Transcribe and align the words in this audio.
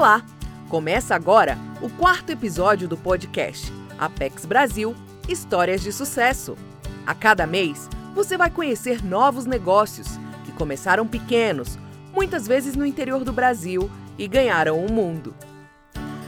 Olá! 0.00 0.24
Começa 0.70 1.14
agora 1.14 1.58
o 1.82 1.90
quarto 1.90 2.30
episódio 2.30 2.88
do 2.88 2.96
podcast 2.96 3.70
Apex 3.98 4.46
Brasil 4.46 4.96
Histórias 5.28 5.82
de 5.82 5.92
Sucesso. 5.92 6.56
A 7.06 7.14
cada 7.14 7.46
mês, 7.46 7.86
você 8.14 8.38
vai 8.38 8.48
conhecer 8.48 9.04
novos 9.04 9.44
negócios 9.44 10.18
que 10.46 10.52
começaram 10.52 11.06
pequenos, 11.06 11.78
muitas 12.14 12.46
vezes 12.46 12.74
no 12.74 12.86
interior 12.86 13.24
do 13.24 13.32
Brasil, 13.34 13.90
e 14.16 14.26
ganharam 14.26 14.82
o 14.82 14.90
mundo. 14.90 15.34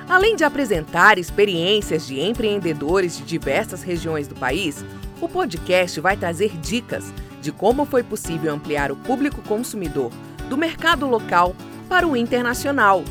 Além 0.07 0.37
de 0.37 0.45
apresentar 0.45 1.17
experiências 1.17 2.07
de 2.07 2.21
empreendedores 2.21 3.17
de 3.17 3.25
diversas 3.25 3.83
regiões 3.83 4.29
do 4.29 4.35
país, 4.35 4.85
o 5.19 5.27
podcast 5.27 5.99
vai 5.99 6.15
trazer 6.15 6.59
dicas 6.59 7.11
de 7.41 7.51
como 7.51 7.87
foi 7.87 8.03
possível 8.03 8.53
ampliar 8.53 8.93
o 8.93 8.97
público 8.97 9.41
consumidor 9.41 10.13
do 10.51 10.59
mercado 10.59 11.07
local 11.07 11.57
para 11.89 12.07
o 12.07 12.15
internacional. 12.15 13.03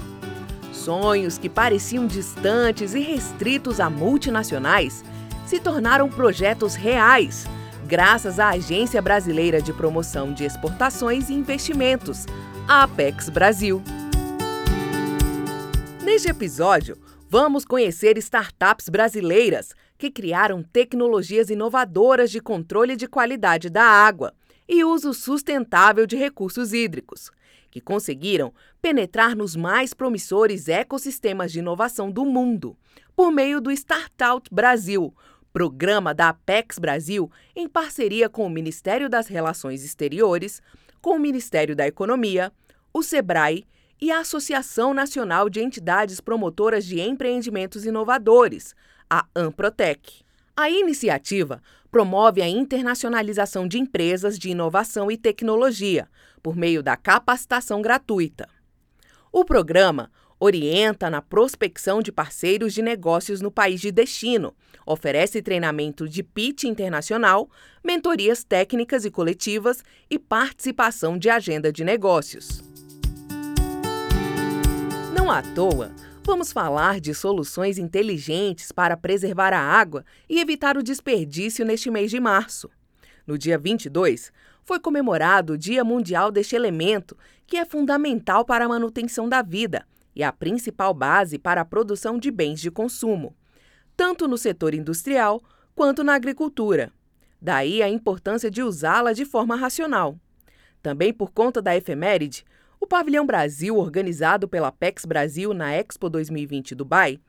Sonhos 0.81 1.37
que 1.37 1.47
pareciam 1.47 2.07
distantes 2.07 2.95
e 2.95 2.99
restritos 2.99 3.79
a 3.79 3.87
multinacionais 3.87 5.03
se 5.45 5.59
tornaram 5.59 6.09
projetos 6.09 6.73
reais, 6.73 7.45
graças 7.85 8.39
à 8.39 8.49
Agência 8.49 8.99
Brasileira 8.99 9.61
de 9.61 9.71
Promoção 9.71 10.33
de 10.33 10.43
Exportações 10.43 11.29
e 11.29 11.33
Investimentos, 11.33 12.25
a 12.67 12.81
Apex 12.83 13.29
Brasil. 13.29 13.79
Neste 16.03 16.29
episódio, 16.29 16.97
vamos 17.29 17.63
conhecer 17.63 18.17
startups 18.17 18.89
brasileiras 18.89 19.75
que 19.99 20.09
criaram 20.09 20.63
tecnologias 20.63 21.51
inovadoras 21.51 22.31
de 22.31 22.39
controle 22.39 22.95
de 22.95 23.07
qualidade 23.07 23.69
da 23.69 23.83
água 23.83 24.33
e 24.67 24.83
uso 24.83 25.13
sustentável 25.13 26.07
de 26.07 26.15
recursos 26.15 26.73
hídricos, 26.73 27.29
que 27.71 27.81
conseguiram 27.81 28.53
penetrar 28.81 29.35
nos 29.35 29.55
mais 29.55 29.93
promissores 29.93 30.67
ecossistemas 30.67 31.51
de 31.51 31.59
inovação 31.59 32.11
do 32.11 32.25
mundo 32.25 32.77
por 33.15 33.31
meio 33.31 33.61
do 33.61 33.71
Startup 33.71 34.47
Brasil, 34.51 35.15
programa 35.53 36.13
da 36.13 36.29
Apex 36.29 36.77
Brasil 36.77 37.31
em 37.55 37.67
parceria 37.67 38.29
com 38.29 38.45
o 38.45 38.49
Ministério 38.49 39.09
das 39.09 39.27
Relações 39.27 39.83
Exteriores, 39.83 40.61
com 41.01 41.15
o 41.15 41.19
Ministério 41.19 41.75
da 41.75 41.87
Economia, 41.87 42.51
o 42.93 43.01
SEBRAE 43.01 43.65
e 43.99 44.11
a 44.11 44.19
Associação 44.19 44.93
Nacional 44.93 45.49
de 45.49 45.61
Entidades 45.61 46.19
Promotoras 46.19 46.85
de 46.85 46.99
Empreendimentos 46.99 47.85
Inovadores, 47.85 48.75
a 49.09 49.25
Amprotec. 49.35 50.23
A 50.55 50.69
iniciativa 50.69 51.61
promove 51.91 52.41
a 52.41 52.47
internacionalização 52.47 53.67
de 53.67 53.77
empresas 53.77 54.39
de 54.39 54.49
inovação 54.49 55.11
e 55.11 55.17
tecnologia 55.17 56.07
por 56.41 56.55
meio 56.55 56.81
da 56.81 56.95
capacitação 56.95 57.81
gratuita. 57.81 58.47
O 59.31 59.43
programa 59.43 60.09
orienta 60.39 61.09
na 61.09 61.21
prospecção 61.21 62.01
de 62.01 62.11
parceiros 62.11 62.73
de 62.73 62.81
negócios 62.81 63.41
no 63.41 63.51
país 63.51 63.79
de 63.79 63.91
destino, 63.91 64.55
oferece 64.85 65.41
treinamento 65.41 66.09
de 66.09 66.23
pitch 66.23 66.63
internacional, 66.63 67.47
mentorias 67.83 68.43
técnicas 68.43 69.05
e 69.05 69.11
coletivas 69.11 69.83
e 70.09 70.17
participação 70.17 71.15
de 71.15 71.29
agenda 71.29 71.71
de 71.71 71.83
negócios. 71.83 72.63
Não 75.15 75.29
à 75.29 75.43
toa, 75.43 75.91
vamos 76.23 76.51
falar 76.51 76.99
de 76.99 77.13
soluções 77.13 77.77
inteligentes 77.77 78.71
para 78.71 78.95
preservar 78.95 79.53
a 79.53 79.59
água 79.59 80.05
e 80.29 80.39
evitar 80.39 80.77
o 80.77 80.83
desperdício 80.83 81.65
neste 81.65 81.89
mês 81.89 82.11
de 82.11 82.19
março. 82.19 82.69
No 83.25 83.37
dia 83.37 83.57
22, 83.57 84.31
foi 84.63 84.79
comemorado 84.79 85.53
o 85.53 85.57
Dia 85.57 85.83
Mundial 85.83 86.31
deste 86.31 86.55
elemento, 86.55 87.17
que 87.47 87.57
é 87.57 87.65
fundamental 87.65 88.45
para 88.45 88.65
a 88.65 88.69
manutenção 88.69 89.27
da 89.27 89.41
vida 89.41 89.85
e 90.15 90.23
a 90.23 90.31
principal 90.31 90.93
base 90.93 91.39
para 91.39 91.61
a 91.61 91.65
produção 91.65 92.17
de 92.17 92.29
bens 92.29 92.59
de 92.59 92.69
consumo, 92.69 93.35
tanto 93.97 94.27
no 94.27 94.37
setor 94.37 94.73
industrial 94.73 95.41
quanto 95.73 96.03
na 96.03 96.13
agricultura. 96.13 96.91
Daí 97.41 97.81
a 97.81 97.89
importância 97.89 98.51
de 98.51 98.61
usá-la 98.61 99.13
de 99.13 99.25
forma 99.25 99.55
racional. 99.55 100.17
Também 100.81 101.11
por 101.11 101.31
conta 101.31 101.61
da 101.61 101.75
efeméride, 101.75 102.45
o 102.81 102.87
Pavilhão 102.87 103.27
Brasil, 103.27 103.77
organizado 103.77 104.47
pela 104.47 104.71
PEX 104.71 105.05
Brasil 105.05 105.53
na 105.53 105.71
Expo 105.71 106.09
2020 106.09 106.73
Dubai, 106.73 107.19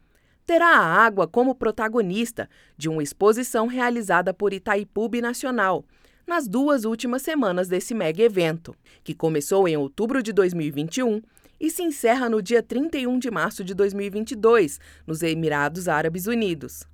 terá 0.47 0.79
a 0.79 1.05
água 1.05 1.29
como 1.29 1.55
protagonista 1.55 2.49
de 2.75 2.89
uma 2.89 3.03
exposição 3.03 3.67
realizada 3.67 4.33
por 4.33 4.55
Itaipu 4.55 5.11
Nacional 5.21 5.85
nas 6.27 6.49
duas 6.49 6.87
últimas 6.87 7.21
semanas 7.21 7.69
desse 7.69 7.93
mega 7.95 8.23
evento, 8.23 8.75
que 9.05 9.15
começou 9.15 9.69
em 9.69 9.77
outubro 9.77 10.23
de 10.23 10.33
2021 10.33 11.21
e 11.61 11.71
se 11.71 11.83
encerra 11.83 12.31
no 12.31 12.41
dia 12.41 12.63
31 12.63 13.19
de 13.19 13.31
março 13.31 13.63
de 13.63 13.75
2022, 13.75 14.81
nos 15.07 15.23
Emirados 15.23 15.87
Árabes 15.87 16.27
Unidos. 16.27 16.85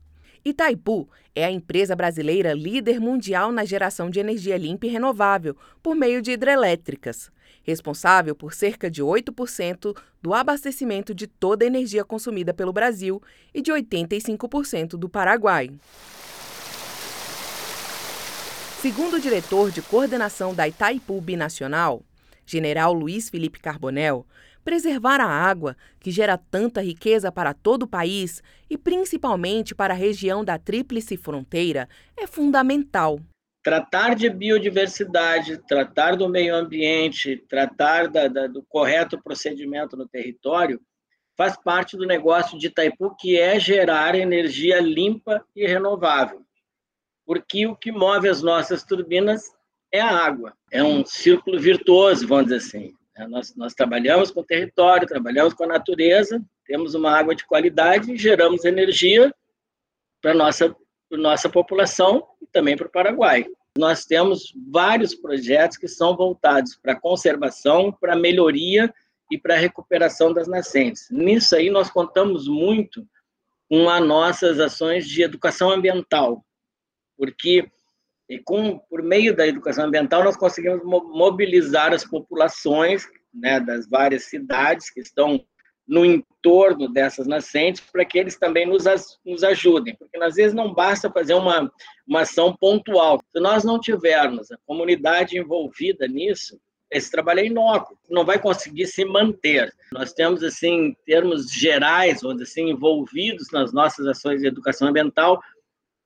Itaipu 0.44 1.08
é 1.32 1.44
a 1.44 1.50
empresa 1.50 1.94
brasileira 1.94 2.54
líder 2.54 2.98
mundial 2.98 3.52
na 3.52 3.64
geração 3.64 4.10
de 4.10 4.18
energia 4.18 4.56
limpa 4.56 4.86
e 4.86 4.88
renovável 4.88 5.56
por 5.80 5.94
meio 5.94 6.20
de 6.20 6.32
hidrelétricas, 6.32 7.30
responsável 7.68 8.34
por 8.34 8.54
cerca 8.54 8.90
de 8.90 9.02
8% 9.02 9.94
do 10.22 10.32
abastecimento 10.32 11.14
de 11.14 11.26
toda 11.26 11.64
a 11.64 11.66
energia 11.66 12.02
consumida 12.02 12.54
pelo 12.54 12.72
Brasil 12.72 13.22
e 13.52 13.60
de 13.60 13.70
85% 13.70 14.96
do 14.96 15.08
Paraguai. 15.08 15.70
Segundo 18.80 19.16
o 19.16 19.20
diretor 19.20 19.70
de 19.70 19.82
coordenação 19.82 20.54
da 20.54 20.66
Itaipu 20.66 21.20
Binacional, 21.20 22.02
general 22.46 22.94
Luiz 22.94 23.28
Felipe 23.28 23.60
Carbonel, 23.60 24.26
preservar 24.64 25.20
a 25.20 25.26
água, 25.26 25.76
que 26.00 26.10
gera 26.10 26.38
tanta 26.38 26.80
riqueza 26.80 27.30
para 27.30 27.52
todo 27.52 27.82
o 27.82 27.88
país 27.88 28.42
e 28.70 28.78
principalmente 28.78 29.74
para 29.74 29.92
a 29.92 29.96
região 29.96 30.44
da 30.44 30.58
Tríplice 30.58 31.16
Fronteira, 31.16 31.88
é 32.16 32.26
fundamental. 32.26 33.20
Tratar 33.62 34.14
de 34.14 34.30
biodiversidade, 34.30 35.58
tratar 35.66 36.16
do 36.16 36.28
meio 36.28 36.54
ambiente, 36.54 37.36
tratar 37.48 38.08
da, 38.08 38.28
da, 38.28 38.46
do 38.46 38.62
correto 38.62 39.20
procedimento 39.22 39.96
no 39.96 40.08
território, 40.08 40.80
faz 41.36 41.56
parte 41.56 41.96
do 41.96 42.06
negócio 42.06 42.58
de 42.58 42.68
Itaipu, 42.68 43.14
que 43.16 43.38
é 43.38 43.58
gerar 43.58 44.14
energia 44.14 44.80
limpa 44.80 45.44
e 45.54 45.66
renovável. 45.66 46.42
Porque 47.26 47.66
o 47.66 47.76
que 47.76 47.92
move 47.92 48.28
as 48.28 48.42
nossas 48.42 48.82
turbinas 48.82 49.42
é 49.92 50.00
a 50.00 50.10
água. 50.10 50.54
É 50.72 50.82
um 50.82 51.04
círculo 51.04 51.58
virtuoso, 51.58 52.26
vamos 52.26 52.46
dizer 52.46 52.56
assim. 52.56 52.94
É, 53.16 53.26
nós, 53.26 53.54
nós 53.56 53.74
trabalhamos 53.74 54.30
com 54.30 54.40
o 54.40 54.44
território, 54.44 55.06
trabalhamos 55.06 55.52
com 55.54 55.64
a 55.64 55.68
natureza, 55.68 56.40
temos 56.64 56.94
uma 56.94 57.10
água 57.10 57.34
de 57.34 57.46
qualidade 57.46 58.12
e 58.12 58.16
geramos 58.16 58.64
energia 58.64 59.34
para 60.20 60.32
a 60.32 60.34
nossa, 61.10 61.22
nossa 61.22 61.48
população 61.48 62.26
e 62.40 62.46
também 62.46 62.76
para 62.76 62.86
o 62.86 62.90
Paraguai. 62.90 63.46
Nós 63.76 64.04
temos 64.04 64.52
vários 64.70 65.14
projetos 65.14 65.76
que 65.76 65.88
são 65.88 66.16
voltados 66.16 66.76
para 66.76 66.98
conservação, 66.98 67.92
para 67.92 68.16
melhoria 68.16 68.92
e 69.30 69.38
para 69.38 69.56
recuperação 69.56 70.32
das 70.32 70.48
nascentes. 70.48 71.08
Nisso 71.10 71.54
aí, 71.54 71.70
nós 71.70 71.90
contamos 71.90 72.48
muito 72.48 73.06
com 73.68 73.88
as 73.88 74.04
nossas 74.04 74.58
ações 74.58 75.06
de 75.06 75.22
educação 75.22 75.70
ambiental, 75.70 76.44
porque 77.16 77.70
com, 78.44 78.78
por 78.78 79.02
meio 79.02 79.34
da 79.34 79.46
educação 79.46 79.86
ambiental, 79.86 80.24
nós 80.24 80.36
conseguimos 80.36 80.82
mobilizar 80.84 81.94
as 81.94 82.04
populações 82.04 83.06
né, 83.32 83.60
das 83.60 83.88
várias 83.88 84.24
cidades 84.24 84.90
que 84.90 85.00
estão 85.00 85.42
no 85.88 86.04
entorno 86.04 86.92
dessas 86.92 87.26
nascentes 87.26 87.82
para 87.90 88.04
que 88.04 88.18
eles 88.18 88.38
também 88.38 88.66
nos, 88.66 88.84
nos 89.24 89.42
ajudem, 89.42 89.96
porque 89.96 90.22
às 90.22 90.34
vezes 90.34 90.52
não 90.52 90.74
basta 90.74 91.10
fazer 91.10 91.34
uma, 91.34 91.72
uma 92.06 92.20
ação 92.20 92.54
pontual. 92.54 93.20
Se 93.32 93.40
nós 93.40 93.64
não 93.64 93.80
tivermos 93.80 94.52
a 94.52 94.58
comunidade 94.66 95.38
envolvida 95.38 96.06
nisso, 96.06 96.60
esse 96.90 97.10
trabalho 97.10 97.40
é 97.40 97.46
inócuo, 97.46 97.98
não 98.08 98.24
vai 98.24 98.38
conseguir 98.38 98.86
se 98.86 99.04
manter. 99.04 99.72
Nós 99.92 100.12
temos, 100.12 100.42
assim, 100.42 100.96
termos 101.04 101.50
gerais, 101.50 102.20
vamos 102.22 102.38
dizer 102.38 102.50
assim, 102.50 102.70
envolvidos 102.70 103.50
nas 103.52 103.72
nossas 103.72 104.06
ações 104.06 104.40
de 104.40 104.46
educação 104.46 104.88
ambiental, 104.88 105.40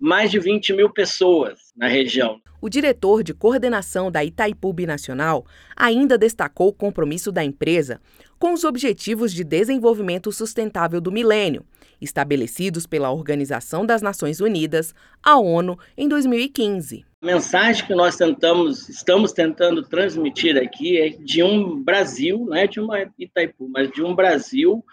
mais 0.02 0.32
de 0.32 0.40
20 0.40 0.72
mil 0.72 0.90
pessoas 0.90 1.72
na 1.76 1.86
região. 1.86 2.40
O 2.60 2.68
diretor 2.68 3.22
de 3.22 3.32
coordenação 3.32 4.10
da 4.10 4.24
Itaipu 4.24 4.74
Nacional 4.84 5.46
ainda 5.76 6.18
destacou 6.18 6.68
o 6.68 6.72
compromisso 6.72 7.30
da 7.30 7.44
empresa 7.44 8.00
com 8.36 8.52
os 8.52 8.64
Objetivos 8.64 9.32
de 9.32 9.44
Desenvolvimento 9.44 10.32
Sustentável 10.32 11.00
do 11.00 11.12
Milênio, 11.12 11.64
estabelecidos 12.00 12.84
pela 12.84 13.12
Organização 13.12 13.86
das 13.86 14.02
Nações 14.02 14.40
Unidas, 14.40 14.92
a 15.22 15.38
ONU, 15.38 15.78
em 15.96 16.08
2015. 16.08 17.04
A 17.22 17.26
mensagem 17.26 17.86
que 17.86 17.94
nós 17.94 18.16
tentamos, 18.16 18.88
estamos 18.88 19.30
tentando 19.30 19.84
transmitir 19.84 20.56
aqui 20.56 20.98
é 21.00 21.10
de 21.10 21.44
um 21.44 21.80
Brasil, 21.80 22.44
não 22.44 22.56
é 22.56 22.66
de 22.66 22.80
uma 22.80 23.08
Itaipu, 23.16 23.68
mas 23.68 23.88
de 23.92 24.02
um 24.02 24.16
Brasil 24.16 24.84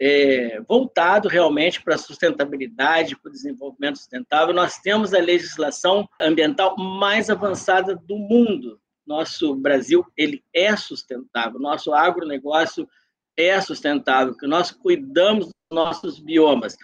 é, 0.00 0.60
voltado 0.68 1.28
realmente 1.28 1.82
para 1.82 1.94
a 1.94 1.98
sustentabilidade, 1.98 3.16
para 3.16 3.28
o 3.28 3.32
desenvolvimento 3.32 3.98
sustentável. 3.98 4.54
Nós 4.54 4.78
temos 4.78 5.14
a 5.14 5.18
legislação 5.18 6.08
ambiental 6.20 6.76
mais 6.76 7.30
avançada 7.30 7.94
do 7.94 8.16
mundo. 8.16 8.80
Nosso 9.06 9.54
Brasil 9.54 10.04
ele 10.16 10.42
é 10.52 10.74
sustentável. 10.76 11.60
Nosso 11.60 11.92
agronegócio 11.92 12.88
é 13.36 13.60
sustentável, 13.60 14.36
que 14.36 14.46
nós 14.46 14.70
cuidamos 14.70 15.46
dos 15.46 15.54
nossos 15.70 16.18
biomas. 16.18 16.76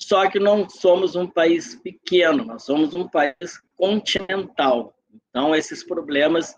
Só 0.00 0.28
que 0.28 0.40
não 0.40 0.68
somos 0.68 1.14
um 1.14 1.28
país 1.28 1.76
pequeno, 1.76 2.44
nós 2.44 2.64
somos 2.64 2.94
um 2.94 3.06
país 3.08 3.62
continental. 3.76 4.94
Então, 5.28 5.54
esses 5.54 5.84
problemas 5.84 6.56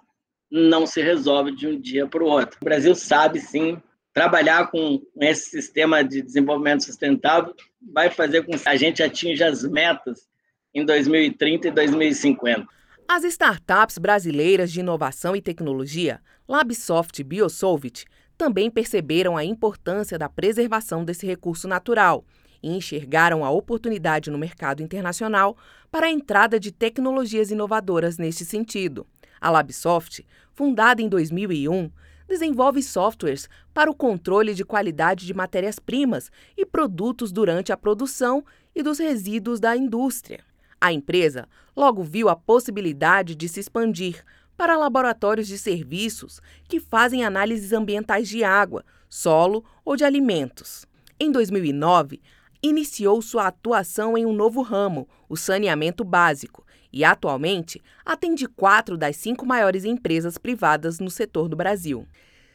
não 0.51 0.87
se 0.87 1.03
resolvem 1.03 1.55
de 1.55 1.67
um 1.67 1.79
dia 1.79 2.07
para 2.07 2.25
o 2.25 2.29
outro. 2.29 2.59
O 2.61 2.65
Brasil 2.65 2.95
sabe, 2.95 3.41
sim, 3.41 3.83
trabalhar 4.15 4.71
com 4.71 5.03
esse 5.21 5.51
sistema 5.51 6.03
de 6.05 6.23
desenvolvimento 6.23 6.85
sustentável 6.85 7.53
vai 7.93 8.09
fazer 8.09 8.45
com 8.45 8.57
que 8.57 8.69
a 8.69 8.77
gente 8.77 9.03
atinja 9.03 9.49
as 9.49 9.65
metas 9.65 10.29
em 10.73 10.87
2030 10.87 11.69
e 11.69 11.71
2050. 11.73 12.67
As 13.09 13.25
startups 13.25 13.99
brasileiras 13.99 14.73
de 14.73 14.81
inovação 14.81 15.37
e 15.37 15.43
tecnologia, 15.43 16.21
Labsoft 16.49 17.19
e 17.19 17.25
Biosolvit, 17.25 18.07
também 18.39 18.71
perceberam 18.71 19.37
a 19.37 19.45
importância 19.45 20.19
da 20.19 20.29
preservação 20.29 21.05
desse 21.05 21.27
recurso 21.27 21.69
natural 21.69 22.25
e 22.63 22.75
enxergaram 22.75 23.45
a 23.45 23.51
oportunidade 23.51 24.31
no 24.31 24.39
mercado 24.39 24.83
internacional 24.83 25.57
para 25.91 26.07
a 26.07 26.11
entrada 26.11 26.59
de 26.59 26.73
tecnologias 26.73 27.51
inovadoras 27.51 28.17
neste 28.17 28.45
sentido. 28.45 29.07
A 29.41 29.51
Labsoft, 29.51 30.25
fundada 30.55 31.03
em 31.03 31.09
2001, 31.09 31.91
desenvolve 32.29 32.83
softwares 32.83 33.49
para 33.73 33.91
o 33.91 33.95
controle 33.95 34.55
de 34.55 34.65
qualidade 34.65 35.27
de 35.27 35.35
matérias-primas 35.35 36.31
e 36.57 36.65
produtos 36.65 37.33
durante 37.33 37.73
a 37.73 37.77
produção 37.77 38.45
e 38.75 38.83
dos 38.83 38.99
resíduos 38.99 39.61
da 39.61 39.77
indústria. 39.77 40.41
A 40.81 40.93
empresa 40.93 41.49
logo 41.77 42.03
viu 42.03 42.29
a 42.29 42.37
possibilidade 42.37 43.35
de 43.35 43.49
se 43.49 43.61
expandir 43.61 44.25
para 44.57 44.77
laboratórios 44.77 45.49
de 45.49 45.59
serviços 45.59 46.41
que 46.69 46.79
fazem 46.79 47.25
análises 47.25 47.73
ambientais 47.73 48.29
de 48.29 48.45
água, 48.45 48.85
solo 49.09 49.65
ou 49.85 49.97
de 49.97 50.05
alimentos. 50.05 50.87
Em 51.19 51.31
2009, 51.31 52.21
iniciou 52.63 53.21
sua 53.21 53.47
atuação 53.47 54.17
em 54.17 54.25
um 54.25 54.33
novo 54.33 54.63
ramo, 54.63 55.09
o 55.29 55.37
saneamento 55.37 56.05
básico, 56.05 56.64
e 56.95 57.03
atualmente 57.03 57.83
atende 58.07 58.47
quatro 58.47 58.97
das 58.97 59.17
cinco 59.17 59.45
maiores 59.45 59.85
empresas 59.85 60.39
privadas 60.39 61.01
no 61.01 61.11
setor 61.11 61.49
do 61.49 61.57
Brasil. 61.57 62.07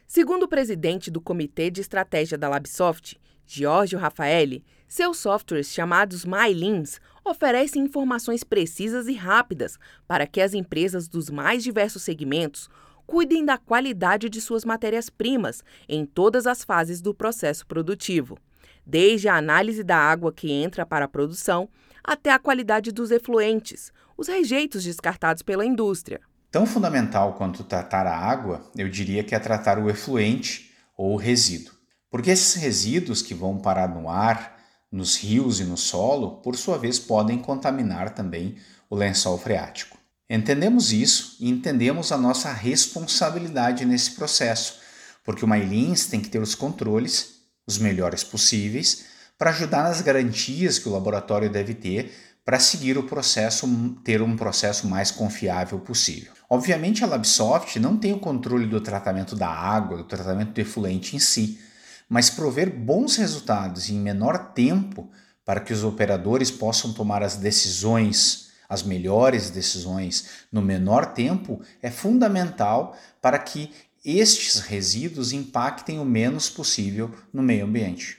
Segundo 0.07 0.43
o 0.43 0.47
presidente 0.47 1.11
do 1.11 1.19
Comitê 1.19 1.69
de 1.69 1.81
Estratégia 1.81 2.37
da 2.37 2.47
Labsoft, 2.47 3.19
Giorgio 3.45 3.99
Raffaelli, 3.99 4.63
seus 4.87 5.17
softwares 5.17 5.73
chamados 5.73 6.23
MyLeans 6.23 7.01
oferecem 7.25 7.83
informações 7.83 8.41
precisas 8.45 9.07
e 9.09 9.13
rápidas 9.13 9.77
para 10.07 10.25
que 10.25 10.39
as 10.39 10.53
empresas 10.53 11.09
dos 11.09 11.29
mais 11.29 11.61
diversos 11.61 12.01
segmentos 12.01 12.69
cuidem 13.05 13.43
da 13.43 13.57
qualidade 13.57 14.29
de 14.29 14.39
suas 14.39 14.63
matérias-primas 14.63 15.65
em 15.87 16.05
todas 16.05 16.47
as 16.47 16.63
fases 16.63 17.01
do 17.01 17.13
processo 17.13 17.67
produtivo, 17.67 18.37
desde 18.85 19.27
a 19.27 19.35
análise 19.35 19.83
da 19.83 19.97
água 19.97 20.31
que 20.31 20.49
entra 20.49 20.85
para 20.85 21.05
a 21.05 21.09
produção 21.09 21.67
até 22.09 22.31
a 22.31 22.39
qualidade 22.39 22.91
dos 22.91 23.11
efluentes, 23.11 23.91
os 24.17 24.27
rejeitos 24.27 24.83
descartados 24.83 25.43
pela 25.43 25.63
indústria. 25.63 26.19
Tão 26.49 26.65
fundamental 26.65 27.35
quanto 27.35 27.63
tratar 27.63 28.07
a 28.07 28.17
água, 28.17 28.67
eu 28.75 28.89
diria 28.89 29.23
que 29.23 29.35
é 29.35 29.39
tratar 29.39 29.77
o 29.77 29.87
efluente 29.87 30.71
ou 30.97 31.13
o 31.13 31.17
resíduo. 31.17 31.75
Porque 32.09 32.31
esses 32.31 32.55
resíduos 32.55 33.21
que 33.21 33.35
vão 33.35 33.59
parar 33.59 33.87
no 33.87 34.09
ar, 34.09 34.57
nos 34.91 35.17
rios 35.17 35.59
e 35.59 35.65
no 35.65 35.77
solo, 35.77 36.41
por 36.41 36.55
sua 36.57 36.79
vez, 36.79 36.97
podem 36.97 37.37
contaminar 37.37 38.09
também 38.15 38.55
o 38.89 38.95
lençol 38.95 39.37
freático. 39.37 39.95
Entendemos 40.27 40.91
isso 40.91 41.37
e 41.39 41.47
entendemos 41.47 42.11
a 42.11 42.17
nossa 42.17 42.51
responsabilidade 42.51 43.85
nesse 43.85 44.15
processo, 44.15 44.79
porque 45.23 45.45
o 45.45 45.47
Mailins 45.47 46.07
tem 46.07 46.19
que 46.19 46.29
ter 46.29 46.41
os 46.41 46.55
controles, 46.55 47.35
os 47.67 47.77
melhores 47.77 48.23
possíveis, 48.23 49.05
para 49.39 49.51
ajudar 49.51 49.83
nas 49.83 50.01
garantias 50.01 50.77
que 50.77 50.89
o 50.89 50.91
laboratório 50.91 51.49
deve 51.49 51.73
ter 51.73 52.13
para 52.43 52.59
seguir 52.59 52.97
o 52.97 53.03
processo, 53.03 53.65
ter 54.03 54.21
um 54.21 54.35
processo 54.35 54.85
mais 54.85 55.11
confiável 55.11 55.79
possível. 55.79 56.33
Obviamente, 56.49 57.03
a 57.03 57.07
Labsoft 57.07 57.79
não 57.79 57.95
tem 57.95 58.11
o 58.11 58.19
controle 58.19 58.65
do 58.65 58.81
tratamento 58.81 59.37
da 59.37 59.47
água, 59.47 59.99
do 59.99 60.03
tratamento 60.03 60.51
do 60.51 60.59
efluente 60.59 61.15
em 61.15 61.19
si, 61.19 61.57
mas 62.09 62.29
prover 62.29 62.69
bons 62.69 63.15
resultados 63.15 63.89
em 63.89 63.97
menor 63.97 64.51
tempo 64.51 65.09
para 65.45 65.61
que 65.61 65.71
os 65.71 65.85
operadores 65.85 66.51
possam 66.51 66.91
tomar 66.91 67.23
as 67.23 67.37
decisões, 67.37 68.49
as 68.67 68.83
melhores 68.83 69.49
decisões 69.49 70.25
no 70.51 70.61
menor 70.61 71.13
tempo, 71.13 71.61
é 71.81 71.89
fundamental 71.89 72.97
para 73.21 73.39
que 73.39 73.71
estes 74.03 74.59
resíduos 74.59 75.31
impactem 75.31 75.97
o 75.97 76.05
menos 76.05 76.49
possível 76.49 77.11
no 77.31 77.41
meio 77.41 77.65
ambiente. 77.65 78.18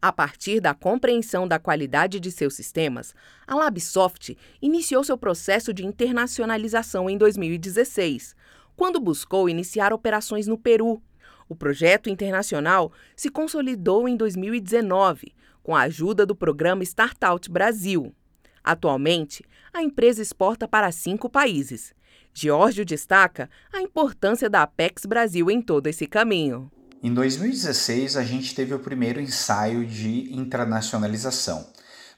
A 0.00 0.12
partir 0.12 0.60
da 0.60 0.74
compreensão 0.74 1.46
da 1.48 1.58
qualidade 1.58 2.20
de 2.20 2.30
seus 2.30 2.54
sistemas, 2.54 3.14
a 3.46 3.54
Labsoft 3.54 4.36
iniciou 4.62 5.02
seu 5.02 5.18
processo 5.18 5.72
de 5.72 5.84
internacionalização 5.84 7.10
em 7.10 7.18
2016, 7.18 8.36
quando 8.76 9.00
buscou 9.00 9.48
iniciar 9.48 9.92
operações 9.92 10.46
no 10.46 10.56
Peru, 10.56 11.02
o 11.48 11.54
projeto 11.56 12.10
internacional 12.10 12.92
se 13.16 13.30
consolidou 13.30 14.08
em 14.08 14.16
2019, 14.16 15.34
com 15.62 15.74
a 15.74 15.82
ajuda 15.82 16.26
do 16.26 16.36
programa 16.36 16.82
Startout 16.82 17.50
Brasil. 17.50 18.14
Atualmente, 18.62 19.42
a 19.72 19.82
empresa 19.82 20.20
exporta 20.20 20.68
para 20.68 20.92
cinco 20.92 21.30
países. 21.30 21.94
Giorgio 22.34 22.84
destaca 22.84 23.48
a 23.72 23.80
importância 23.80 24.50
da 24.50 24.62
Apex 24.62 25.06
Brasil 25.06 25.50
em 25.50 25.62
todo 25.62 25.86
esse 25.86 26.06
caminho. 26.06 26.70
Em 27.00 27.14
2016, 27.14 28.16
a 28.16 28.24
gente 28.24 28.56
teve 28.56 28.74
o 28.74 28.78
primeiro 28.80 29.20
ensaio 29.20 29.86
de 29.86 30.34
internacionalização, 30.36 31.64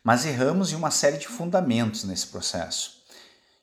mas 0.02 0.24
erramos 0.24 0.72
em 0.72 0.74
uma 0.74 0.90
série 0.90 1.18
de 1.18 1.28
fundamentos 1.28 2.04
nesse 2.04 2.28
processo. 2.28 3.02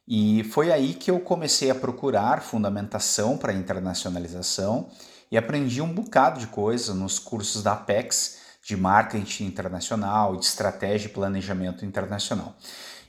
E 0.07 0.43
foi 0.43 0.71
aí 0.71 0.93
que 0.93 1.09
eu 1.09 1.19
comecei 1.19 1.71
a 1.71 1.75
procurar 1.75 2.43
fundamentação 2.43 3.35
para 3.35 3.51
a 3.51 3.55
internacionalização 3.55 4.91
e 5.31 5.37
aprendi 5.37 5.81
um 5.81 5.91
bocado 5.91 6.39
de 6.39 6.47
coisa 6.47 6.93
nos 6.93 7.17
cursos 7.17 7.63
da 7.63 7.73
Apex 7.73 8.37
de 8.63 8.77
marketing 8.77 9.45
internacional, 9.45 10.35
de 10.35 10.45
estratégia 10.45 11.07
e 11.07 11.13
planejamento 11.13 11.83
internacional. 11.83 12.55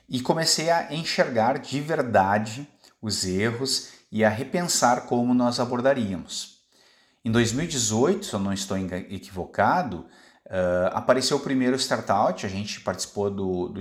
E 0.08 0.22
comecei 0.22 0.70
a 0.70 0.94
enxergar 0.94 1.58
de 1.58 1.78
verdade 1.82 2.66
os 3.02 3.26
erros 3.26 3.90
e 4.10 4.24
a 4.24 4.30
repensar 4.30 5.02
como 5.02 5.34
nós 5.34 5.60
abordaríamos. 5.60 6.57
Em 7.28 7.30
2018, 7.30 8.24
se 8.24 8.32
eu 8.32 8.40
não 8.40 8.54
estou 8.54 8.78
equivocado, 8.78 10.06
uh, 10.46 10.88
apareceu 10.94 11.36
o 11.36 11.40
primeiro 11.40 11.76
Startout, 11.76 12.46
a 12.46 12.48
gente 12.48 12.80
participou 12.80 13.30
do, 13.30 13.68
do 13.68 13.80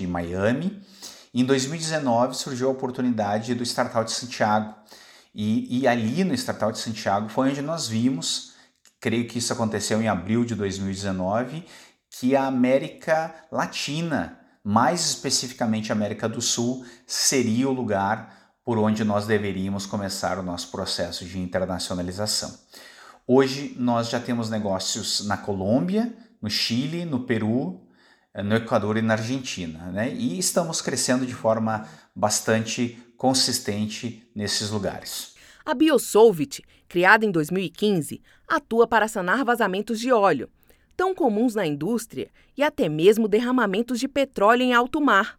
em 0.00 0.06
Miami. 0.08 0.82
Em 1.32 1.44
2019 1.44 2.34
surgiu 2.34 2.66
a 2.66 2.72
oportunidade 2.72 3.54
do 3.54 3.62
Startout 3.62 4.10
Santiago, 4.10 4.74
e, 5.32 5.78
e 5.78 5.86
ali 5.86 6.24
no 6.24 6.34
Startup 6.34 6.72
de 6.72 6.80
Santiago 6.80 7.28
foi 7.28 7.50
onde 7.50 7.62
nós 7.62 7.86
vimos, 7.86 8.54
creio 8.98 9.28
que 9.28 9.38
isso 9.38 9.52
aconteceu 9.52 10.02
em 10.02 10.08
abril 10.08 10.44
de 10.44 10.56
2019, 10.56 11.64
que 12.10 12.34
a 12.34 12.46
América 12.46 13.32
Latina, 13.52 14.40
mais 14.64 15.06
especificamente 15.06 15.92
a 15.92 15.94
América 15.94 16.28
do 16.28 16.40
Sul, 16.40 16.84
seria 17.06 17.68
o 17.68 17.72
lugar 17.72 18.56
por 18.64 18.76
onde 18.76 19.04
nós 19.04 19.24
deveríamos 19.24 19.86
começar 19.86 20.36
o 20.36 20.42
nosso 20.42 20.72
processo 20.72 21.24
de 21.24 21.38
internacionalização. 21.38 22.52
Hoje 23.30 23.76
nós 23.78 24.08
já 24.08 24.18
temos 24.18 24.48
negócios 24.48 25.26
na 25.26 25.36
Colômbia, 25.36 26.16
no 26.40 26.48
Chile, 26.48 27.04
no 27.04 27.24
Peru, 27.24 27.78
no 28.42 28.56
Equador 28.56 28.96
e 28.96 29.02
na 29.02 29.12
Argentina, 29.12 29.92
né? 29.92 30.14
E 30.14 30.38
estamos 30.38 30.80
crescendo 30.80 31.26
de 31.26 31.34
forma 31.34 31.86
bastante 32.16 32.96
consistente 33.18 34.26
nesses 34.34 34.70
lugares. 34.70 35.34
A 35.62 35.74
Biosolvit, 35.74 36.64
criada 36.88 37.26
em 37.26 37.30
2015, 37.30 38.22
atua 38.48 38.88
para 38.88 39.06
sanar 39.06 39.44
vazamentos 39.44 40.00
de 40.00 40.10
óleo, 40.10 40.48
tão 40.96 41.14
comuns 41.14 41.54
na 41.54 41.66
indústria 41.66 42.30
e 42.56 42.62
até 42.62 42.88
mesmo 42.88 43.28
derramamentos 43.28 44.00
de 44.00 44.08
petróleo 44.08 44.62
em 44.62 44.72
alto 44.72 45.02
mar. 45.02 45.38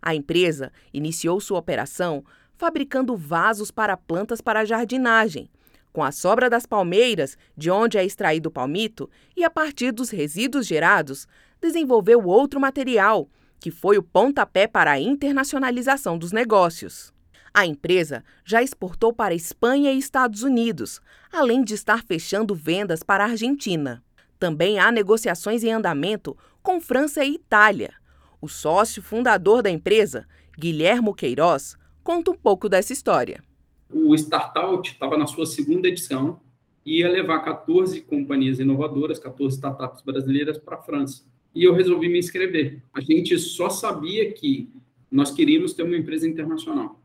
A 0.00 0.14
empresa 0.14 0.70
iniciou 0.94 1.40
sua 1.40 1.58
operação 1.58 2.24
fabricando 2.56 3.16
vasos 3.16 3.72
para 3.72 3.96
plantas 3.96 4.40
para 4.40 4.64
jardinagem, 4.64 5.50
com 5.96 6.04
a 6.04 6.12
sobra 6.12 6.50
das 6.50 6.66
palmeiras, 6.66 7.38
de 7.56 7.70
onde 7.70 7.96
é 7.96 8.04
extraído 8.04 8.50
o 8.50 8.52
palmito, 8.52 9.08
e 9.34 9.42
a 9.42 9.48
partir 9.48 9.92
dos 9.92 10.10
resíduos 10.10 10.66
gerados, 10.66 11.26
desenvolveu 11.58 12.22
outro 12.26 12.60
material 12.60 13.30
que 13.58 13.70
foi 13.70 13.96
o 13.96 14.02
pontapé 14.02 14.66
para 14.66 14.90
a 14.90 15.00
internacionalização 15.00 16.18
dos 16.18 16.32
negócios. 16.32 17.14
A 17.54 17.64
empresa 17.64 18.22
já 18.44 18.62
exportou 18.62 19.10
para 19.10 19.34
Espanha 19.34 19.90
e 19.90 19.98
Estados 19.98 20.42
Unidos, 20.42 21.00
além 21.32 21.64
de 21.64 21.72
estar 21.72 22.04
fechando 22.04 22.54
vendas 22.54 23.02
para 23.02 23.24
a 23.24 23.30
Argentina. 23.30 24.04
Também 24.38 24.78
há 24.78 24.92
negociações 24.92 25.64
em 25.64 25.72
andamento 25.72 26.36
com 26.62 26.78
França 26.78 27.24
e 27.24 27.36
Itália. 27.36 27.94
O 28.38 28.48
sócio 28.50 29.02
fundador 29.02 29.62
da 29.62 29.70
empresa, 29.70 30.28
Guilhermo 30.58 31.14
Queiroz, 31.14 31.74
conta 32.04 32.32
um 32.32 32.36
pouco 32.36 32.68
dessa 32.68 32.92
história. 32.92 33.45
O 33.92 34.14
Startout 34.14 34.90
estava 34.90 35.16
na 35.16 35.26
sua 35.26 35.46
segunda 35.46 35.88
edição 35.88 36.40
e 36.84 37.00
ia 37.00 37.08
levar 37.10 37.40
14 37.40 38.00
companhias 38.02 38.60
inovadoras, 38.60 39.18
14 39.18 39.56
startups 39.56 40.02
brasileiras 40.02 40.58
para 40.58 40.76
a 40.76 40.82
França. 40.82 41.24
E 41.54 41.64
eu 41.64 41.74
resolvi 41.74 42.08
me 42.08 42.18
inscrever. 42.18 42.82
A 42.94 43.00
gente 43.00 43.38
só 43.38 43.68
sabia 43.68 44.30
que 44.32 44.68
nós 45.10 45.30
queríamos 45.30 45.72
ter 45.72 45.82
uma 45.82 45.96
empresa 45.96 46.28
internacional. 46.28 47.00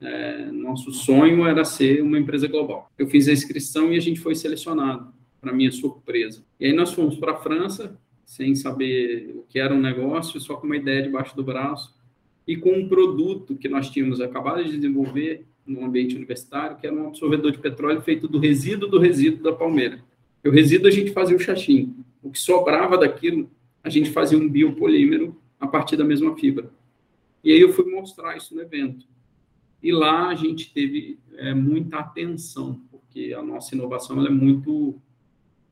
É, 0.00 0.50
nosso 0.52 0.92
sonho 0.92 1.46
era 1.46 1.64
ser 1.64 2.02
uma 2.02 2.18
empresa 2.18 2.46
global. 2.46 2.90
Eu 2.98 3.08
fiz 3.08 3.28
a 3.28 3.32
inscrição 3.32 3.92
e 3.92 3.96
a 3.96 4.00
gente 4.00 4.20
foi 4.20 4.34
selecionado, 4.34 5.12
para 5.40 5.52
minha 5.52 5.72
surpresa. 5.72 6.44
E 6.58 6.66
aí 6.66 6.72
nós 6.72 6.92
fomos 6.92 7.16
para 7.16 7.32
a 7.32 7.36
França, 7.36 7.98
sem 8.24 8.54
saber 8.54 9.32
o 9.34 9.42
que 9.48 9.58
era 9.58 9.74
um 9.74 9.80
negócio, 9.80 10.40
só 10.40 10.56
com 10.56 10.66
uma 10.66 10.76
ideia 10.76 11.02
debaixo 11.02 11.34
do 11.34 11.42
braço, 11.42 11.96
e 12.46 12.56
com 12.56 12.72
um 12.72 12.88
produto 12.88 13.56
que 13.56 13.68
nós 13.68 13.90
tínhamos 13.90 14.20
acabado 14.20 14.64
de 14.64 14.76
desenvolver 14.76 15.46
no 15.68 15.84
ambiente 15.84 16.16
universitário, 16.16 16.76
que 16.76 16.86
era 16.86 16.96
um 16.96 17.08
absorvedor 17.08 17.52
de 17.52 17.58
petróleo 17.58 18.00
feito 18.00 18.26
do 18.26 18.38
resíduo 18.38 18.88
do 18.88 18.98
resíduo 18.98 19.42
da 19.42 19.52
palmeira. 19.52 20.00
o 20.44 20.50
resíduo 20.50 20.88
a 20.88 20.90
gente 20.90 21.12
fazia 21.12 21.36
o 21.36 21.40
xaxim. 21.40 21.94
O 22.22 22.30
que 22.30 22.38
sobrava 22.38 22.96
daquilo, 22.96 23.50
a 23.82 23.88
gente 23.88 24.10
fazia 24.10 24.38
um 24.38 24.48
biopolímero 24.48 25.36
a 25.60 25.66
partir 25.66 25.96
da 25.96 26.04
mesma 26.04 26.34
fibra. 26.36 26.70
E 27.44 27.52
aí 27.52 27.60
eu 27.60 27.72
fui 27.72 27.84
mostrar 27.90 28.36
isso 28.36 28.54
no 28.54 28.60
evento. 28.60 29.06
E 29.82 29.92
lá 29.92 30.28
a 30.28 30.34
gente 30.34 30.72
teve 30.72 31.18
é, 31.36 31.54
muita 31.54 31.98
atenção, 31.98 32.80
porque 32.90 33.32
a 33.32 33.42
nossa 33.42 33.74
inovação 33.74 34.24
é 34.26 34.30
muito 34.30 35.00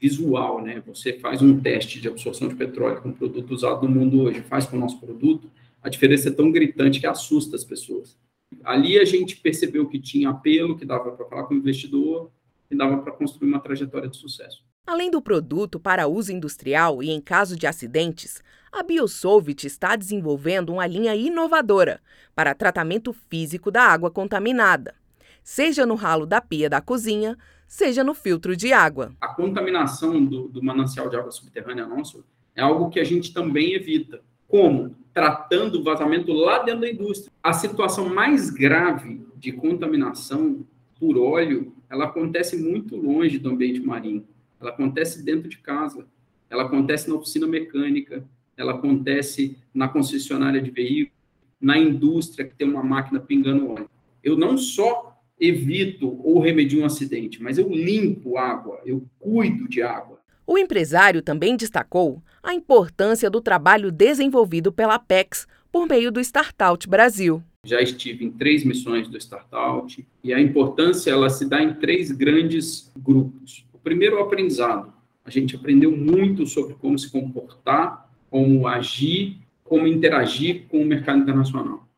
visual, 0.01 0.63
né? 0.63 0.83
Você 0.87 1.15
faz 1.15 1.43
um 1.43 1.59
teste 1.59 2.01
de 2.01 2.09
absorção 2.09 2.49
de 2.49 2.55
petróleo 2.55 3.01
com 3.01 3.09
um 3.09 3.13
produto 3.13 3.51
usado 3.53 3.89
no 3.89 3.95
mundo 3.95 4.23
hoje, 4.23 4.43
faz 4.43 4.67
com 4.67 4.77
o 4.77 4.81
nosso 4.81 5.01
produto, 5.01 5.51
a 5.83 5.89
diferença 5.89 6.29
é 6.29 6.33
tão 6.33 6.51
gritante 6.51 7.01
que 7.01 7.07
assusta 7.07 7.57
as 7.57 7.65
pessoas. 7.65 8.17
Ali 8.65 8.99
a 8.99 9.05
gente 9.05 9.37
percebeu 9.37 9.89
que 9.89 9.99
tinha 9.99 10.31
apelo, 10.31 10.77
que 10.77 10.85
dava 10.85 11.13
para 11.13 11.27
falar 11.27 11.45
com 11.45 11.55
o 11.55 11.57
investidor, 11.57 12.31
que 12.69 12.77
dava 12.77 12.99
para 12.99 13.13
construir 13.13 13.49
uma 13.49 13.61
trajetória 13.61 14.09
de 14.09 14.17
sucesso. 14.17 14.65
Além 14.87 15.11
do 15.11 15.21
produto 15.21 15.81
para 15.81 16.07
uso 16.07 16.33
industrial 16.33 17.03
e 17.03 17.11
em 17.11 17.21
caso 17.21 17.57
de 17.57 17.67
acidentes, 17.67 18.41
a 18.73 18.83
Biosolvit 18.83 19.67
está 19.67 19.97
desenvolvendo 19.97 20.73
uma 20.73 20.87
linha 20.87 21.15
inovadora 21.15 22.01
para 22.35 22.55
tratamento 22.55 23.13
físico 23.13 23.71
da 23.71 23.83
água 23.83 24.11
contaminada, 24.11 24.95
seja 25.43 25.85
no 25.85 25.95
ralo 25.95 26.27
da 26.27 26.41
pia 26.41 26.71
da 26.71 26.81
cozinha, 26.81 27.37
seja 27.67 28.05
no 28.05 28.15
filtro 28.15 28.57
de 28.57 28.73
água. 28.73 29.13
A 29.21 29.29
contaminação 29.29 30.25
do, 30.25 30.49
do 30.49 30.63
manancial 30.63 31.09
de 31.09 31.17
água 31.17 31.33
subterrânea 31.33 31.87
nosso 31.87 32.25
é 32.55 32.63
algo 32.63 32.89
que 32.89 33.01
a 33.01 33.05
gente 33.05 33.33
também 33.33 33.75
evita. 33.75 34.21
Como? 34.47 34.95
Tratando 35.17 35.81
o 35.81 35.83
vazamento 35.83 36.33
lá 36.33 36.63
dentro 36.63 36.83
da 36.83 36.91
indústria. 36.91 37.33
A 37.43 37.53
situação 37.53 38.09
mais 38.09 38.51
grave 38.51 39.27
de 39.37 39.51
contaminação 39.51 40.67
por 41.01 41.19
óleo, 41.19 41.73
ela 41.91 42.05
acontece 42.05 42.57
muito 42.57 42.97
longe 42.97 43.39
do 43.39 43.49
ambiente 43.51 43.81
marinho 43.81 44.25
ela 44.61 44.71
acontece 44.71 45.23
dentro 45.23 45.49
de 45.49 45.59
casa, 45.59 46.07
ela 46.49 46.65
acontece 46.65 47.09
na 47.09 47.15
oficina 47.15 47.47
mecânica, 47.47 48.25
ela 48.57 48.73
acontece 48.73 49.57
na 49.73 49.89
concessionária 49.89 50.61
de 50.61 50.71
veículos, 50.71 51.15
na 51.61 51.79
indústria 51.79 52.47
que 52.47 52.55
tem 52.55 52.69
uma 52.69 52.83
máquina 52.83 53.21
pingando 53.21 53.71
óleo. 53.71 53.91
Eu 54.23 54.37
não 54.37 54.57
só 54.57 55.21
evito 55.39 56.21
ou 56.25 56.41
remedio 56.41 56.81
um 56.81 56.87
acidente, 56.87 57.43
mas 57.43 57.59
eu 57.59 57.69
limpo 57.69 58.39
água, 58.39 58.81
eu 58.85 59.07
cuido 59.19 59.69
de 59.69 59.83
água. 59.83 60.21
O 60.47 60.57
empresário 60.57 61.23
também 61.23 61.57
destacou 61.57 62.23
a 62.41 62.55
importância 62.55 63.29
do 63.29 63.41
trabalho 63.41 63.91
desenvolvido 63.91 64.71
pela 64.71 64.95
Apex 64.95 65.45
por 65.73 65.89
meio 65.89 66.13
do 66.13 66.21
Startout 66.21 66.89
Brasil. 66.89 67.43
Já 67.65 67.81
estive 67.83 68.25
em 68.25 68.31
três 68.31 68.65
missões 68.65 69.09
do 69.09 69.19
Startout 69.19 70.07
e 70.23 70.33
a 70.33 70.41
importância 70.41 71.11
ela 71.11 71.29
se 71.29 71.49
dá 71.49 71.61
em 71.61 71.75
três 71.75 72.13
grandes 72.13 72.93
grupos. 72.97 73.67
Primeiro, 73.83 74.19
o 74.19 74.21
aprendizado. 74.21 74.93
A 75.25 75.31
gente 75.31 75.57
aprendeu 75.57 75.91
muito 75.91 76.47
sobre 76.47 76.75
como 76.75 76.97
se 76.97 77.11
comportar, 77.11 78.09
como 78.31 78.69
agir, 78.69 79.39
como 79.65 79.89
interagir 79.89 80.67
com 80.69 80.81
o 80.81 80.87
mercado 80.87 81.23
internacional. 81.23 81.89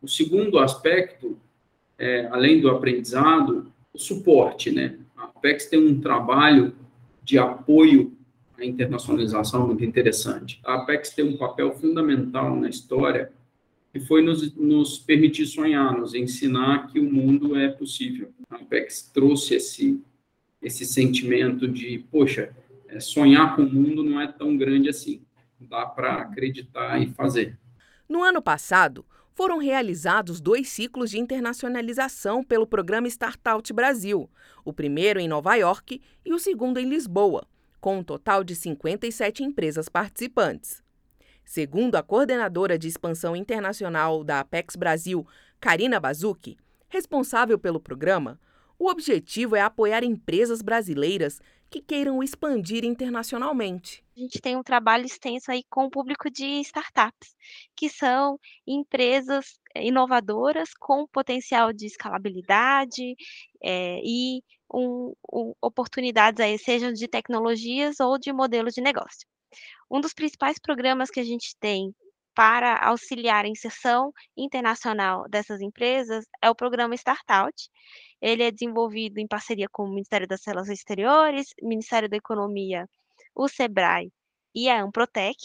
O 0.00 0.06
segundo 0.06 0.60
aspecto, 0.60 1.36
é, 1.98 2.28
além 2.30 2.60
do 2.60 2.70
aprendizado, 2.70 3.72
o 3.92 3.98
suporte, 3.98 4.70
né? 4.70 4.96
A 5.16 5.24
Apex 5.24 5.66
tem 5.66 5.84
um 5.84 6.00
trabalho 6.00 6.72
de 7.28 7.38
apoio 7.38 8.16
à 8.58 8.64
internacionalização 8.64 9.66
muito 9.66 9.84
interessante. 9.84 10.58
A 10.64 10.76
Apex 10.76 11.10
tem 11.10 11.26
um 11.26 11.36
papel 11.36 11.74
fundamental 11.74 12.56
na 12.56 12.70
história 12.70 13.30
que 13.92 14.00
foi 14.00 14.22
nos, 14.22 14.54
nos 14.54 14.98
permitir 14.98 15.44
sonhar, 15.44 15.92
nos 15.92 16.14
ensinar 16.14 16.90
que 16.90 16.98
o 16.98 17.04
mundo 17.04 17.54
é 17.54 17.68
possível. 17.68 18.30
A 18.48 18.56
Apex 18.56 19.02
trouxe 19.12 19.56
esse 19.56 20.00
esse 20.60 20.84
sentimento 20.84 21.68
de, 21.68 21.98
poxa, 22.10 22.50
é, 22.88 22.98
sonhar 22.98 23.54
com 23.54 23.62
o 23.62 23.72
mundo 23.72 24.02
não 24.02 24.20
é 24.20 24.26
tão 24.26 24.56
grande 24.56 24.88
assim. 24.88 25.22
Dá 25.60 25.86
para 25.86 26.14
acreditar 26.14 27.00
e 27.00 27.10
fazer. 27.10 27.56
No 28.08 28.24
ano 28.24 28.42
passado, 28.42 29.04
foram 29.38 29.58
realizados 29.58 30.40
dois 30.40 30.68
ciclos 30.68 31.10
de 31.10 31.18
internacionalização 31.20 32.42
pelo 32.42 32.66
programa 32.66 33.06
Startout 33.06 33.72
Brasil, 33.72 34.28
o 34.64 34.72
primeiro 34.72 35.20
em 35.20 35.28
Nova 35.28 35.54
York 35.54 36.02
e 36.26 36.34
o 36.34 36.40
segundo 36.40 36.80
em 36.80 36.88
Lisboa, 36.88 37.46
com 37.80 37.98
um 37.98 38.02
total 38.02 38.42
de 38.42 38.56
57 38.56 39.44
empresas 39.44 39.88
participantes. 39.88 40.82
Segundo 41.44 41.94
a 41.94 42.02
coordenadora 42.02 42.76
de 42.76 42.88
expansão 42.88 43.36
internacional 43.36 44.24
da 44.24 44.40
Apex 44.40 44.74
Brasil, 44.74 45.24
Karina 45.60 46.00
Bazuki, 46.00 46.58
responsável 46.88 47.60
pelo 47.60 47.78
programa, 47.78 48.40
o 48.76 48.90
objetivo 48.90 49.54
é 49.54 49.60
apoiar 49.60 50.02
empresas 50.02 50.60
brasileiras 50.62 51.40
que 51.70 51.80
queiram 51.80 52.22
expandir 52.22 52.84
internacionalmente. 52.84 54.02
A 54.16 54.20
gente 54.20 54.40
tem 54.40 54.56
um 54.56 54.62
trabalho 54.62 55.06
extenso 55.06 55.50
aí 55.50 55.62
com 55.70 55.84
o 55.84 55.90
público 55.90 56.30
de 56.30 56.60
startups, 56.60 57.36
que 57.76 57.88
são 57.88 58.38
empresas 58.66 59.60
eh, 59.74 59.86
inovadoras 59.86 60.70
com 60.78 61.06
potencial 61.06 61.72
de 61.72 61.86
escalabilidade 61.86 63.14
é, 63.62 64.00
e 64.02 64.42
um, 64.72 65.14
um, 65.32 65.54
oportunidades 65.62 66.40
aí, 66.40 66.58
sejam 66.58 66.92
de 66.92 67.06
tecnologias 67.06 68.00
ou 68.00 68.18
de 68.18 68.32
modelos 68.32 68.74
de 68.74 68.80
negócio. 68.80 69.26
Um 69.90 70.00
dos 70.00 70.12
principais 70.12 70.58
programas 70.58 71.10
que 71.10 71.20
a 71.20 71.24
gente 71.24 71.56
tem 71.58 71.94
para 72.38 72.78
auxiliar 72.86 73.44
a 73.44 73.48
inserção 73.48 74.12
internacional 74.36 75.28
dessas 75.28 75.60
empresas 75.60 76.24
é 76.40 76.48
o 76.48 76.54
programa 76.54 76.94
Startout. 76.94 77.68
Ele 78.22 78.44
é 78.44 78.50
desenvolvido 78.52 79.18
em 79.18 79.26
parceria 79.26 79.66
com 79.68 79.82
o 79.82 79.88
Ministério 79.88 80.24
das 80.24 80.46
Relações 80.46 80.78
Exteriores, 80.78 81.52
Ministério 81.60 82.08
da 82.08 82.16
Economia, 82.16 82.88
o 83.34 83.48
SEBRAE 83.48 84.12
e 84.54 84.68
a 84.68 84.80
Amprotec. 84.80 85.36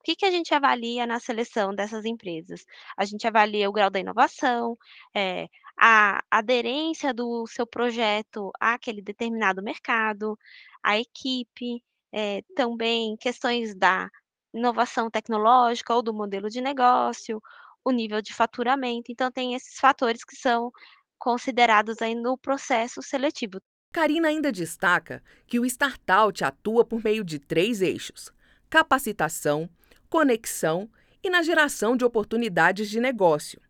O 0.00 0.02
que, 0.02 0.16
que 0.16 0.26
a 0.26 0.32
gente 0.32 0.52
avalia 0.52 1.06
na 1.06 1.20
seleção 1.20 1.72
dessas 1.72 2.04
empresas? 2.04 2.64
A 2.96 3.04
gente 3.04 3.24
avalia 3.24 3.70
o 3.70 3.72
grau 3.72 3.88
da 3.88 4.00
inovação, 4.00 4.76
é, 5.14 5.46
a 5.78 6.24
aderência 6.28 7.14
do 7.14 7.46
seu 7.46 7.68
projeto 7.68 8.50
àquele 8.58 9.00
determinado 9.00 9.62
mercado, 9.62 10.36
a 10.82 10.98
equipe, 10.98 11.84
é, 12.10 12.42
também 12.56 13.16
questões 13.16 13.76
da 13.76 14.10
inovação 14.52 15.10
tecnológica 15.10 15.94
ou 15.94 16.02
do 16.02 16.12
modelo 16.12 16.48
de 16.48 16.60
negócio, 16.60 17.40
o 17.84 17.90
nível 17.90 18.22
de 18.22 18.32
faturamento. 18.32 19.10
Então, 19.10 19.30
tem 19.30 19.54
esses 19.54 19.78
fatores 19.78 20.24
que 20.24 20.36
são 20.36 20.70
considerados 21.18 22.02
aí 22.02 22.14
no 22.14 22.36
processo 22.36 23.02
seletivo. 23.02 23.60
Karina 23.92 24.28
ainda 24.28 24.50
destaca 24.50 25.22
que 25.46 25.60
o 25.60 25.66
Startout 25.66 26.42
atua 26.42 26.84
por 26.84 27.02
meio 27.04 27.22
de 27.22 27.38
três 27.38 27.82
eixos: 27.82 28.32
capacitação, 28.70 29.68
conexão 30.08 30.90
e 31.22 31.30
na 31.30 31.42
geração 31.42 31.96
de 31.96 32.04
oportunidades 32.04 32.88
de 32.88 32.98
negócio. 33.00 33.60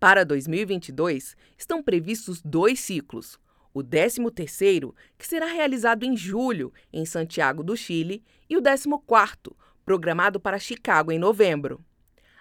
Para 0.00 0.24
2022, 0.24 1.36
estão 1.56 1.82
previstos 1.82 2.42
dois 2.42 2.80
ciclos. 2.80 3.38
O 3.72 3.82
13º, 3.82 4.94
que 5.18 5.26
será 5.26 5.46
realizado 5.46 6.04
em 6.04 6.16
julho, 6.16 6.72
em 6.90 7.04
Santiago 7.04 7.62
do 7.62 7.76
Chile, 7.76 8.24
e 8.48 8.56
o 8.56 8.62
14º, 8.62 9.54
programado 9.86 10.40
para 10.40 10.58
Chicago 10.58 11.12
em 11.12 11.18
novembro. 11.18 11.82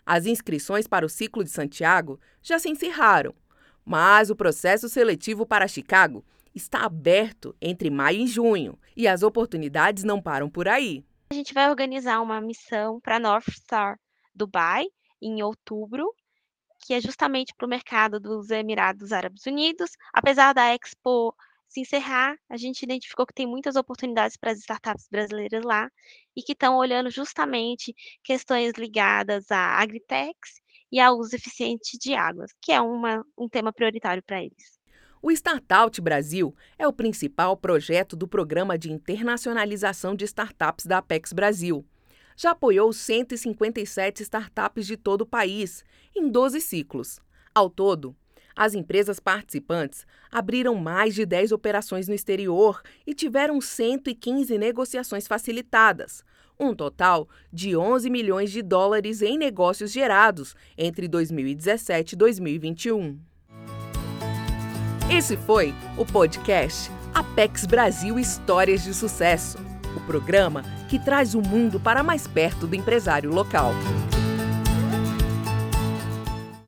As 0.03 0.25
inscrições 0.25 0.87
para 0.87 1.05
o 1.05 1.09
ciclo 1.09 1.43
de 1.43 1.49
Santiago 1.51 2.19
já 2.41 2.57
se 2.57 2.67
encerraram, 2.67 3.35
mas 3.85 4.31
o 4.31 4.35
processo 4.35 4.89
seletivo 4.89 5.45
para 5.45 5.67
Chicago 5.67 6.25
está 6.55 6.85
aberto 6.85 7.55
entre 7.61 7.91
maio 7.91 8.21
e 8.21 8.27
junho 8.27 8.77
e 8.97 9.07
as 9.07 9.21
oportunidades 9.21 10.03
não 10.03 10.19
param 10.19 10.49
por 10.49 10.67
aí. 10.67 11.05
A 11.29 11.35
gente 11.35 11.53
vai 11.53 11.69
organizar 11.69 12.19
uma 12.19 12.41
missão 12.41 12.99
para 12.99 13.19
North 13.19 13.49
Star 13.51 13.99
Dubai 14.33 14.85
em 15.21 15.43
outubro, 15.43 16.11
que 16.83 16.95
é 16.95 17.01
justamente 17.01 17.53
para 17.55 17.65
o 17.65 17.69
mercado 17.69 18.19
dos 18.19 18.49
Emirados 18.49 19.11
Árabes 19.11 19.45
Unidos. 19.45 19.91
Apesar 20.13 20.53
da 20.53 20.73
Expo 20.73 21.35
se 21.67 21.81
encerrar, 21.81 22.37
a 22.49 22.57
gente 22.57 22.83
identificou 22.83 23.25
que 23.25 23.33
tem 23.33 23.45
muitas 23.45 23.75
oportunidades 23.75 24.37
para 24.37 24.51
as 24.51 24.59
startups 24.59 25.07
brasileiras 25.09 25.63
lá 25.63 25.89
e 26.35 26.41
que 26.41 26.53
estão 26.53 26.77
olhando 26.77 27.09
justamente 27.09 27.93
questões 28.23 28.73
ligadas 28.77 29.51
a 29.51 29.79
agritechs 29.81 30.61
e 30.91 30.99
ao 30.99 31.17
uso 31.17 31.35
eficiente 31.35 31.97
de 31.97 32.13
águas, 32.13 32.51
que 32.61 32.71
é 32.71 32.79
uma, 32.79 33.25
um 33.37 33.49
tema 33.49 33.73
prioritário 33.73 34.23
para 34.23 34.41
eles. 34.41 34.79
O 35.21 35.31
Startout 35.31 35.99
Brasil 36.01 36.55
é 36.77 36.87
o 36.87 36.93
principal 36.93 37.57
projeto 37.57 38.15
do 38.15 38.27
Programa 38.27 38.77
de 38.77 38.91
Internacionalização 38.91 40.15
de 40.15 40.23
Startups 40.23 40.85
da 40.85 40.99
Apex 40.99 41.33
Brasil. 41.33 41.83
Já 42.37 42.51
apoiou 42.51 42.93
157 42.93 44.21
startups 44.21 44.85
de 44.85 44.95
todo 44.95 45.21
o 45.21 45.25
país, 45.25 45.83
em 46.15 46.29
12 46.29 46.61
ciclos. 46.61 47.19
Ao 47.55 47.69
todo, 47.69 48.15
as 48.55 48.73
empresas 48.73 49.19
participantes 49.19 50.05
abriram 50.31 50.75
mais 50.75 51.13
de 51.13 51.25
10 51.25 51.51
operações 51.51 52.07
no 52.07 52.13
exterior 52.13 52.81
e 53.05 53.13
tiveram 53.13 53.59
115 53.59 54.57
negociações 54.57 55.27
facilitadas, 55.27 56.23
um 56.59 56.73
total 56.73 57.27
de 57.51 57.75
11 57.75 58.09
milhões 58.09 58.51
de 58.51 58.61
dólares 58.61 59.21
em 59.21 59.37
negócios 59.37 59.91
gerados 59.91 60.55
entre 60.77 61.07
2017 61.07 62.13
e 62.13 62.15
2021. 62.15 63.19
Esse 65.11 65.37
foi 65.37 65.73
o 65.97 66.05
podcast 66.05 66.89
Apex 67.13 67.65
Brasil 67.65 68.17
Histórias 68.17 68.83
de 68.83 68.93
Sucesso, 68.93 69.57
o 69.95 70.01
programa 70.01 70.63
que 70.89 70.97
traz 70.97 71.35
o 71.35 71.41
mundo 71.41 71.79
para 71.79 72.03
mais 72.03 72.27
perto 72.27 72.65
do 72.65 72.75
empresário 72.75 73.31
local. 73.31 73.71